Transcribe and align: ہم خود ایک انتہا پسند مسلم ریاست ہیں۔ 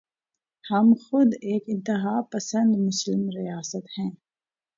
ہم 0.63 0.93
خود 1.03 1.29
ایک 1.41 1.63
انتہا 1.67 2.21
پسند 2.31 2.75
مسلم 2.87 3.29
ریاست 3.29 3.85
ہیں۔ 3.99 4.11